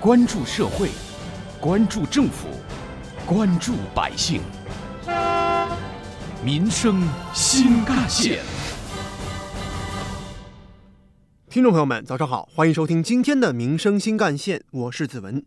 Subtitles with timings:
[0.00, 0.90] 关注社会，
[1.60, 2.46] 关注政府，
[3.26, 4.40] 关注百姓，
[6.40, 7.02] 民生
[7.34, 8.38] 新干线。
[11.50, 15.44] 听众朋友们，早上好，欢迎收听今天的《民生新干线》，我是子文。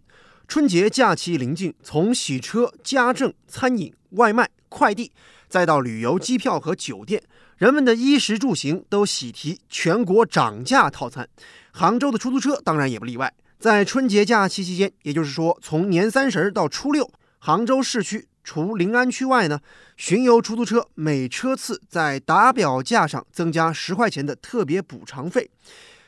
[0.50, 5.14] 春节假期临近，从洗车、家政、餐饮、外卖、快递，
[5.48, 7.24] 再到旅游、机票和酒店，
[7.56, 11.30] 人们的衣食住行都喜提全国涨价套餐。
[11.72, 13.34] 杭州的出租车当然也不例外。
[13.62, 17.08] 在春节假期期间，也就是说从年三十到初六，
[17.38, 19.60] 杭州市区除临安区外呢，
[19.96, 25.48] 巡游出租车每车次在打表价上增加十块钱的特别补偿费，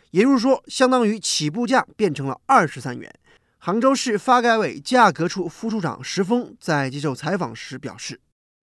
[0.10, 3.14] 也就是说，相当于起步价变成了二十三元。
[3.60, 8.20] 杭州市发改委价格处副处长石峰在接受采访时表示：“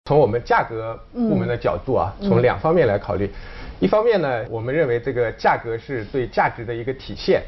[0.05, 3.31] 从我们价格部门的角度啊，从两方面来考虑。
[3.79, 7.43] 一方面呢，我们认为这个价格是对价值的一个体现。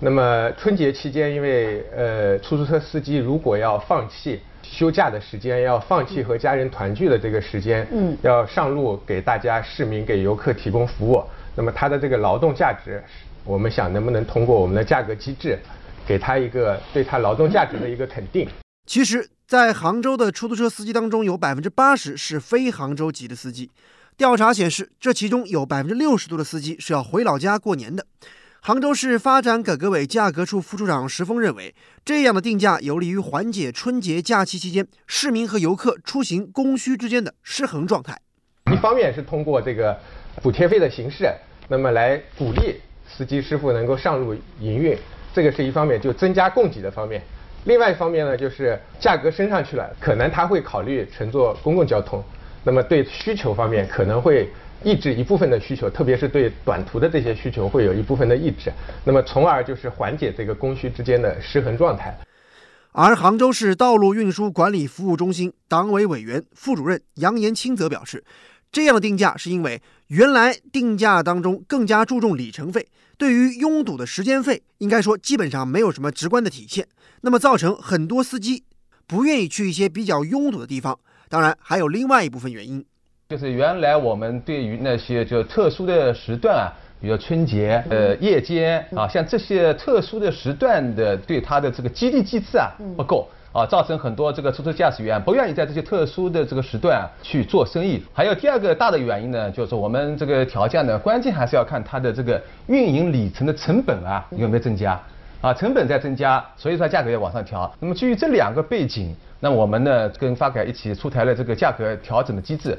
[0.00, 11.22] 那么春节期间，因为呃出租车司机如果要放弃休假的时间，要放弃和家人团聚的这个时间，嗯，要上路给大家市民给游客提供服务，
[11.54, 13.02] 那么他的这个劳动价值，
[13.44, 15.58] 我们想能不能通过我们的价格机制。”
[16.06, 18.48] 给他一个对他劳动价值的一个肯定。
[18.84, 23.70] 其实，在杭州的出租车司机当中，有百分之八十是非杭州籍的司机。
[24.16, 28.04] 调查显示，这其中有百分之六十多的司机是要回老家过年的。
[28.62, 38.20] 杭州市发展改革委价格处副处长石峰认为，这样的定价有利于缓解春节假期期间市民和游客出行供需之间的失衡状态。
[38.70, 39.98] 一方面是通过这个
[40.42, 41.32] 补贴费的形式，
[41.68, 44.94] 那么来鼓励司机师傅能够上路营运。
[45.32, 47.18] 这个是一方面，就增加供给的方面；
[47.64, 52.22] 另外一方面呢，就是价格升上去了，可能他会考虑乘坐公共交通，
[52.62, 54.50] 那么对需求方面可能会
[54.82, 58.72] 抑制一部分的需求，特别是对短途的这些需求会有一部分的抑制，
[59.04, 62.18] 那么从而就是缓解这个供需之间的失衡状态。
[62.92, 68.24] 而杭州市道路运输管理服务中心党委委员、副主任杨延清则表示，
[68.72, 72.88] 这样的定价是因为原来定价当中更加注重里程费。
[73.16, 76.88] 对于拥堵的时间费，应该说基本上没有什么直观的体现，
[77.20, 78.64] 那么造成很多司机
[79.06, 80.98] 不愿意去一些比较拥堵的地方。
[81.28, 82.84] 当然，还有另外一部分原因，
[83.30, 86.66] 就是原来我们对于那些就特殊的时段啊，
[87.00, 93.28] 比如春节、呃夜间啊，像这些特殊的时段的对它的这个激励机制啊不够。
[93.52, 98.00] 啊，造成很多这个出租车驾驶员不愿意在这些特殊的这个时段去做生意。
[98.12, 105.00] 还有第二个大的原因呢，就是我们这个调价呢，关键还是要看它的这个运营里程的成本啊有没有增加。
[105.40, 107.72] 啊，成本在增加，所以说价格要往上调。
[107.80, 112.78] 那么基于这两个背景，那我们呢跟发改一起出台了这个价格调整的机制。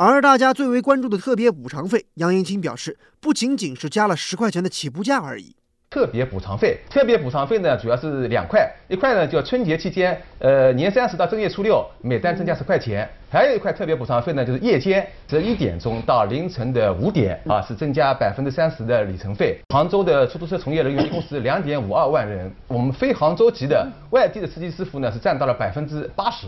[0.00, 5.56] 而大家最为关注的特别补偿费，杨延青表示，不仅仅是加了十块钱的起步价而已。
[5.90, 19.58] 特别补偿费，特别补偿费呢，主要是两块，一块呢叫春节期间，呃，年三十到正月初六，每单增加十块钱；还有一块特别补偿费呢，就是夜间十一点钟到凌晨的五点，啊，是增加百分之三十的里程费。
[19.70, 26.46] 杭州的出租车从业人员一共是两点五二万人，我们非杭州籍的外地的司机师傅呢是占到了百分之八十。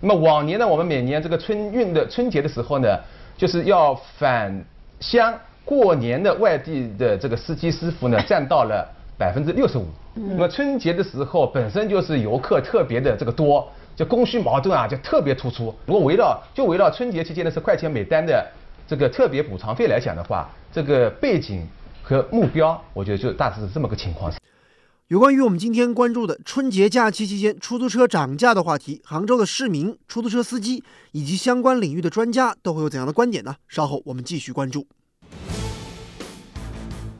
[0.00, 2.98] 那么往年呢，我们每年这个春运的春节的时候呢，
[3.36, 4.64] 就是要返
[5.00, 5.32] 乡。
[5.62, 8.84] 过年的外地的这个司机师傅呢，占到了
[9.16, 9.86] 百分之六十五。
[10.14, 15.72] 那么春节的时候本身就是游客特别的这个多，就供需矛盾啊就特别突出。
[15.86, 18.44] 如果围绕就围绕春节期间的十块钱每单的
[18.88, 21.64] 这个特别补偿费来讲的话，这个背景
[22.02, 24.32] 和目标，我觉得就大致是这么个情况。
[25.10, 33.56] 有关于我们今天关注的春节假期期间出租车涨价的话题，杭州的市民、出租车司机以及相关领域的专家都会有怎样的观点呢？
[33.66, 34.86] 稍后我们继续关注。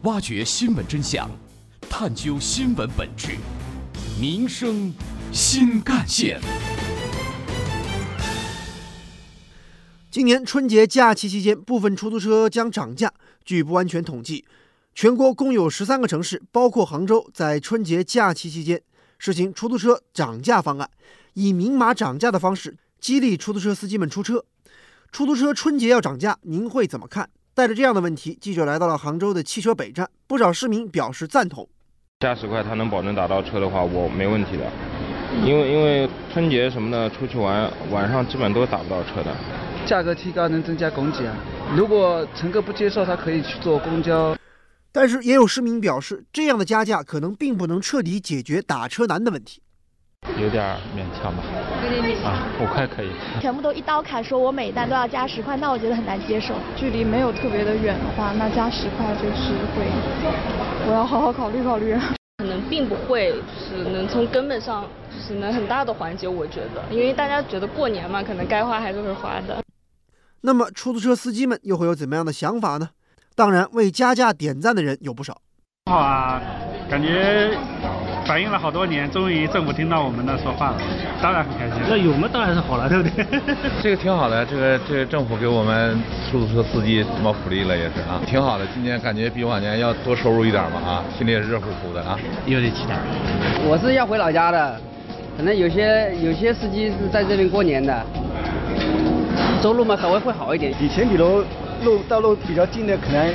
[0.02, 1.28] 挖掘新闻真相，
[1.88, 3.32] 探究新闻本质，
[4.20, 4.94] 民生
[5.32, 6.40] 新干线。
[10.12, 13.12] 今年春节假期期间，部分出租车将涨价。
[13.44, 14.44] 据不完全统计，
[15.00, 18.82] 全国共有十三个城市，包括杭州，在春节假期期间
[19.18, 20.91] 实行出租车涨价方案，
[21.32, 24.44] 以明码涨价的方式激励出租车司机们出车。
[25.10, 27.30] 出租车春节要涨价，您会怎么看？
[27.54, 31.66] 带着这样的问题，记者来到了杭州的汽车北站，不少市民表示赞同。
[32.18, 34.70] 加十块，他能保证打到车的话，我没问题的。
[35.46, 39.34] 因为因为春节什么的出去玩，晚上基本都打不到车的。
[39.86, 41.34] 价格提高能增加供给啊！
[41.74, 44.36] 如果乘客不接受，他可以去坐公交。
[44.92, 49.63] 但是也有市民表示，这样的加价可能并不能彻底解决打车难的问题。
[50.39, 51.42] 有点勉强吧，
[52.25, 53.10] 啊，五块可以。
[53.41, 56.54] 全部都一刀砍，说我每单都要加十块，那我觉得很难接受。
[56.77, 59.87] 距离没有特别的远的话，那加十块就是会，
[60.87, 61.97] 我要好好考虑考虑。
[62.39, 64.84] 可能并不会就是能从根本上
[65.15, 69.63] 就是能很大的缓解，我觉得，因为大家觉得过年嘛，可能该花还是会花的。
[70.42, 72.91] 那么出租车司机们又会有怎么样的想法呢？
[73.41, 75.34] 当然，为加价点赞的人有不少。
[75.91, 76.39] 好啊，
[76.91, 77.48] 感觉
[78.27, 80.77] 反映了好多年，终于政府听到我们的说话了，
[81.22, 81.83] 当然很开心。
[81.89, 83.25] 那有嘛当然是好了，对不对？
[83.83, 85.98] 这个挺好的，这个这个政府给我们
[86.31, 88.66] 出租车司机什么福利了也是啊，挺好的。
[88.75, 92.95] 今年感觉比往年要多收入一点嘛啊，心里也热乎乎的啊，有点期待。
[93.66, 94.78] 我是要回老家的，
[95.39, 98.04] 可能有些有些司机是在这边过年的。
[99.63, 101.45] 收入嘛稍微会好一点，以前比如
[101.84, 103.34] 路道路比较近的，可能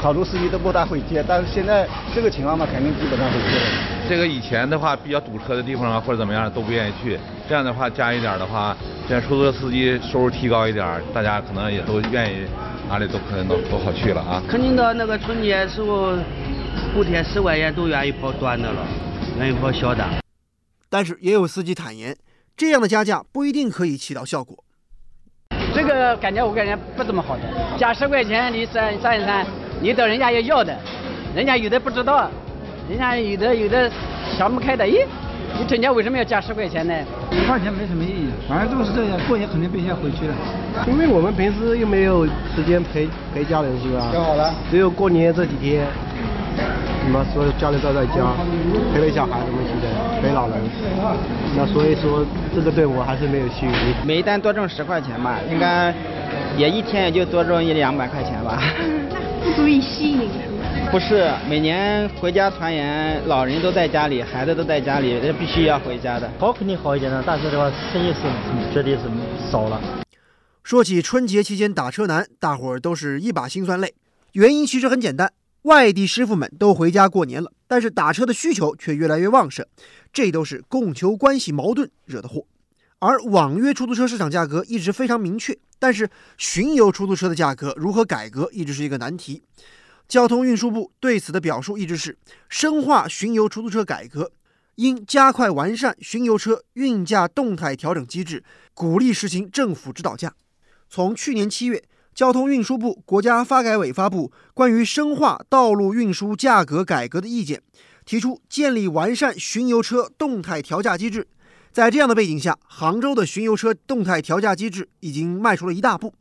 [0.00, 3.60] 好多司机都不大会接，但是现在这个情况嘛，肯定基本上会接。
[4.08, 7.18] 这个以前的话比较堵车的地方啊，或者怎么样都不愿意去，
[7.48, 8.76] 这样的话加一点的话，
[9.08, 12.46] 这样出租车司机收入提高一点，大家可能也都愿意
[12.88, 14.42] 哪里都可能都都好去了啊。
[14.48, 16.12] 肯定到，那个春节时候
[16.94, 18.86] 补贴十块钱都愿意跑短的了，
[19.38, 20.04] 愿意跑小的。
[20.88, 22.16] 但是也有司机坦言，
[22.56, 24.62] 这样的加价不一定可以起到效果。
[25.76, 27.42] 这个感觉我感觉不怎么好的，
[27.76, 29.44] 加十块钱你算算一算，
[29.82, 30.74] 你到人家要要的，
[31.34, 32.30] 人家有的不知道，
[32.88, 33.90] 人家有的有的
[34.38, 35.04] 想不开的，咦，
[35.58, 36.94] 你整天为什么要加十块钱呢？
[37.30, 40.32] 十块钱没什么意义，反正都是这样，过年肯定必须要回去的。
[40.86, 44.00] 因为我们平时又没有时间陪陪家人，是吧？
[44.14, 45.86] 好了，只有过年这几天。
[47.06, 47.24] 什么？
[47.32, 48.34] 所有家人都在家，
[48.92, 49.86] 陪陪小孩子们，现在
[50.20, 50.58] 陪老人。
[51.56, 53.94] 那所以说，这个对我还是没有吸引力。
[54.04, 55.94] 每单多挣十块钱吧，应该
[56.56, 58.60] 也一天也就多挣一两百块钱吧。
[59.44, 60.90] 不足以吸引是吗？
[60.90, 66.28] 不是，每年回家团圆，老人都在家里，孩子都在家里，这必须要回家的。
[66.40, 68.18] 好肯定好一点的，但是的话，生意是
[68.74, 69.02] 绝对是
[69.48, 69.80] 少了。
[70.64, 73.94] 说起春节期间打车难，大伙儿都是一把辛酸泪。
[74.32, 75.30] 原因其实很简单。
[75.66, 79.66] 外地师傅们都回家过年了，但是打车的需求却越来越旺盛，
[80.12, 82.46] 这都是供求关系矛盾惹的祸。
[83.00, 86.08] 而网约出租车市场价格一直非常明确，但是
[86.38, 89.42] 巡游出租车的价格如何改革一直是一个难题。
[90.06, 92.16] 交通运输部对此的表述一直是
[92.48, 94.30] 深化巡游出租车改革，
[94.76, 100.32] 应加快完善巡游车运价动态调整机制，鼓励实行政府指导价。
[100.88, 101.82] 从去年七月。
[102.16, 107.60] 交通运输部、国家发改委发布关于深化道路运输价格改革的意见，
[108.06, 111.28] 提出建立完善巡游车动态调价机制。
[111.70, 116.14] 在这样的背景下，杭州的巡游车动态调价机制已经迈出了一大步。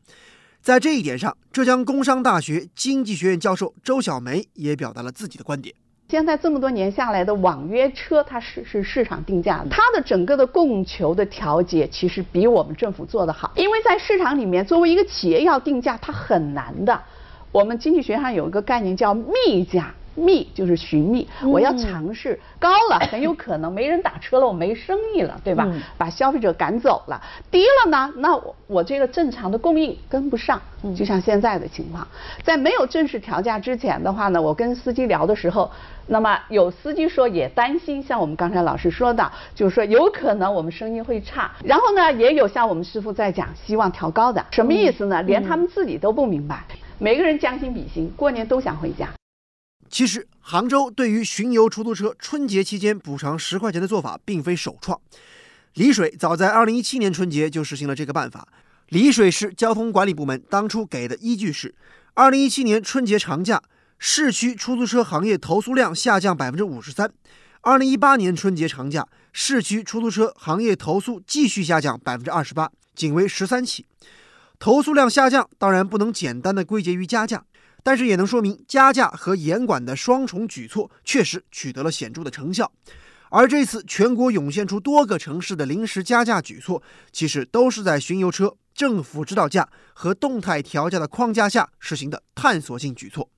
[0.62, 5.74] 在这一点上，浙江工商大学经济学院教授周小梅也表达了自己的观点。
[6.16, 13.52] 现在这么多年下来的网约车，它是是市场定价，它的整个的供求的调节其实比我们政府做得好。
[13.58, 16.98] 因为在市场里面，作为一个企业要定价，它很难的。
[17.52, 19.94] 我们经济学上有一个概念叫密价。
[20.16, 25.68] 觅就是寻觅，我要尝试高了，很有可能没人打车了，我没生意了，对吧？
[25.98, 27.22] 把消费者赶走了。
[27.52, 30.62] 低了呢，那我我这个正常的供应跟不上，
[30.96, 32.08] 就像现在的情况，
[32.44, 35.70] 在没有正式调价之前的话呢，我跟司机聊的时候，
[36.08, 41.52] 那么有司机说也担心，像我们刚才老师说的，就是说有可能我们生意会差。
[41.64, 45.22] 然后呢，也有像我们师傅在讲，希望调高的，什么意思呢？
[45.24, 46.64] 连他们自己都不明白。
[46.98, 49.10] 每个人将心比心，过年都想回家。
[49.96, 55.00] 其实，杭州对于巡游出租车春节期间补偿十块钱的做法并非首创。
[55.76, 58.46] 丽水早在二零一七年春节就实行了这个办法。
[58.90, 61.74] 丽水市交通管理部门当初给的依据是：
[62.14, 63.64] 二零一七年春节长假，
[63.98, 67.08] 市区出租车行业投诉量下降百分之五十三；
[67.62, 73.86] 二零一八年春节长假，市区出租车行业投诉继续下降百分之二十八，仅为十三起。
[74.60, 77.46] 投诉量下降当然不能简单的归结于加价。
[77.86, 82.72] 但是也能说明加价和严管的双重举措确实取得了显著的成效，
[83.30, 93.30] 而这次全国涌现出多个城市的临时加价举措，其实都是在巡游车政府指导价和动态调价的框架下实行的探索性举措。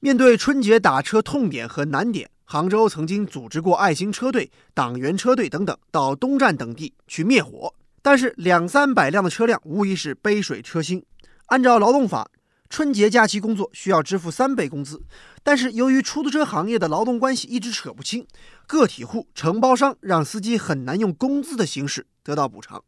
[0.00, 11.04] 面对春节打车痛点和难点，杭州曾经组织过爱心车队、党员车队等等到东站等地去灭火，但是两三百辆的车辆无疑是杯水车薪。
[11.46, 12.28] 按照劳动法。
[12.72, 15.02] 春节假期工作需要支付三倍工资，
[15.42, 18.26] 但是由于出租车行业的劳动关系一直扯不清，
[18.66, 22.82] 个体户、承包商让司机很难用工资的形式得到补偿。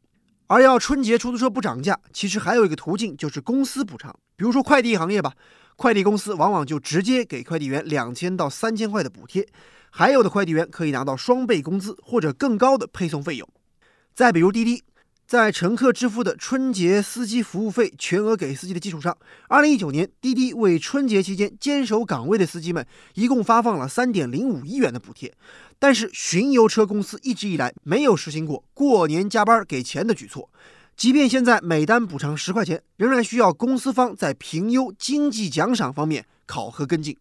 [0.47, 4.11] 而要春节出租车不涨价，其实还有一个途径，就是公司补偿。
[4.37, 5.35] 比如说快递行业吧，
[5.77, 9.47] 快递公司往往就直接给快递员两千到三千块的补贴，
[9.91, 13.47] 还有的快递员可以拿到双倍工资或者更高的配送费用。
[14.15, 14.83] 再比如滴滴。
[15.27, 19.17] 在乘客支付的春节司机服务费全额给司机的基础上，
[19.49, 25.33] 二零一九年滴滴为春节期间坚守岗位的司机们一共发放了三点零五亿元的补贴。
[25.79, 30.51] 但是巡游车公司一直以来没有实行过过年加班给钱的举措，
[30.95, 37.17] 即便现在每单补偿十块钱，仍然需要公司方在评优经济奖赏方面考核跟进。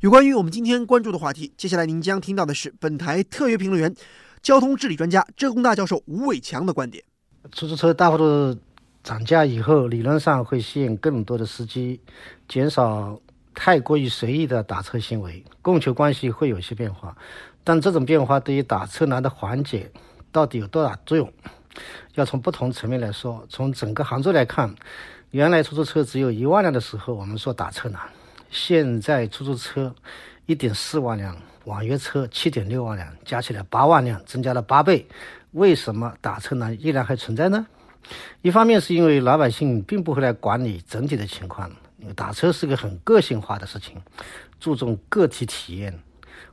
[0.00, 3.94] 有关于我们今天关注的话题，接下来您将听到的是本台特约评论员、
[4.42, 7.04] 交通治理专家、浙工大教授吴伟强的观点。
[7.52, 8.56] 出租车大幅度
[9.02, 12.00] 涨价以后，理论上会吸引更多的司机，
[12.48, 13.20] 减少
[13.54, 17.16] 太过于随意的打车行为，供求关系会有些变化。
[17.64, 19.90] 但这种变化对于打车难的缓解
[20.30, 21.30] 到底有多大作用？
[22.14, 23.44] 要从不同层面来说。
[23.48, 24.74] 从整个杭州来看，
[25.30, 28.00] 原来出租车只有一万辆的时候，我们说打车难。
[28.50, 29.94] 现在出租车
[30.46, 35.06] 一点四万辆，网约车七点六万辆，加起来八万辆，增加了八倍。
[35.52, 37.66] 为什么打车难依然还存在呢？
[38.42, 44.00] 一方面是因为老百姓并不会来管理整体的情况，因为打车是个很个性化的事情，
[44.58, 45.98] 注重个体体验。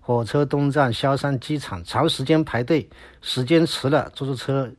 [0.01, 2.89] 火车东站、萧山机场长时间排队，
[3.21, 4.71] 时间迟了，出租车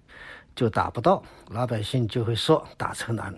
[0.55, 3.35] 就打不到，老百姓就会说打车难。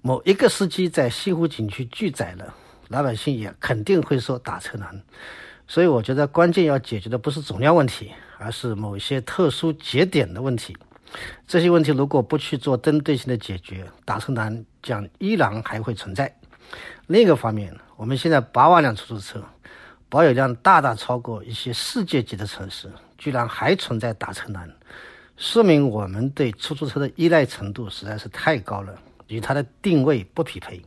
[0.00, 2.54] 某一个司机在西湖景区拒载了。
[2.88, 5.02] 老百姓也肯定会说打车难，
[5.66, 10.76] 所以我觉得关键要解决的不是总量问题，而是某些特殊节点的问题。
[11.46, 16.34] 这些问题如果不去做针对性的解决，打车难将依然还会存在。
[17.06, 19.42] 另一个方面，我们现在八万辆出租车，
[20.08, 24.70] 保有量大大超过一些世界级的城市，居然还存在打车难，
[25.38, 28.94] 说明我们对出租车的依赖程度实在是太高了，
[29.28, 30.82] 与它的定位不匹配。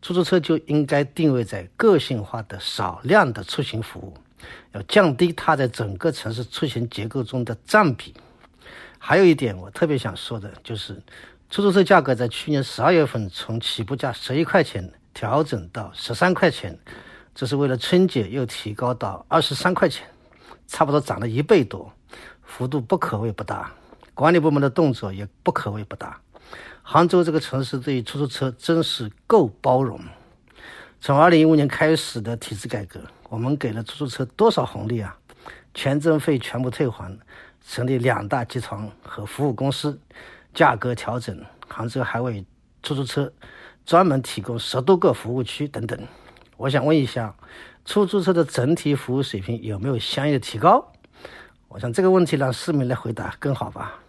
[0.00, 4.14] 出租车就应该定位在个性化的少量的出行服务，
[4.72, 8.14] 要降低它在整个城市出行结构中的占比。
[8.98, 11.00] 还有一点我特别想说的就是，
[11.50, 16.78] 出租车价格在去年十二月份从起步价十一块钱调整到十三块钱，
[17.34, 20.06] 这是为了春节又提高到二十三块钱，
[20.66, 21.92] 差不多涨了一倍多，
[22.42, 23.72] 幅度不可谓不大。
[24.14, 26.20] 管理部门的动作也不可谓不大。
[26.82, 30.00] 杭州这个城市对于出租车真是够包容。
[31.00, 35.16] 从二零一五年开始的体制改革，我们给了出租车多少红利啊？
[35.74, 37.16] 权证费全部退还，
[37.66, 39.98] 成立两大集团和服务公司，
[40.54, 41.38] 价格调整。
[41.68, 42.44] 杭州还为
[42.82, 43.30] 出租车
[43.84, 45.98] 专门提供十多个服务区等等。
[46.56, 47.34] 我想问一下，
[47.84, 50.90] 出租车的整体服务水平有没有相应的提高？
[51.68, 54.00] 我想这个问题让市民来回答更好吧。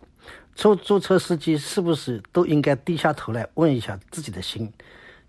[0.55, 4.71] 出租车司机是不是都应该低下头来问一下自己的心？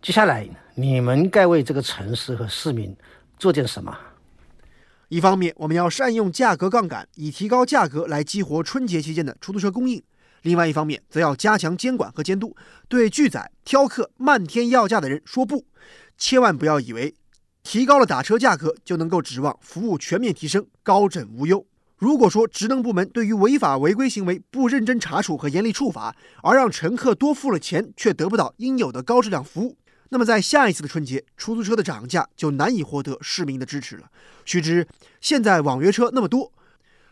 [0.01, 2.97] 接下来你们该为这个城市和市民
[3.41, 3.97] 做点什么？
[5.09, 9.99] 一方面，我们要善用价格杠杆，以提高价格来激活春节期间的出租车供应；
[10.43, 12.55] 另外一方面，则要加强监管和监督，
[12.87, 15.65] 对拒载、挑客、漫天要价的人说不。
[16.19, 17.15] 千万不要以为
[17.63, 21.67] 提高了打车价格就能够指望服务全面提升、高枕无忧。
[21.97, 29.79] 如果说职能部门对于违法违规行为不认真查处和严厉处罚，而让乘客多付了钱却得不到应有的高质量服务，
[30.11, 34.11] 那么在下一次的春节，出租车的涨价就难以获得市民的支持了。
[34.45, 34.87] 须知，
[35.21, 36.53] 现在网约车那么多，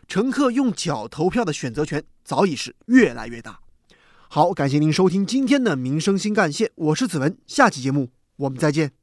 [0.07, 3.59] 乘客用脚投票的选择权早已是越来越大。
[4.27, 8.98] 好，感谢您收听今天的民生新干线，我是子文，下期节目我们再见。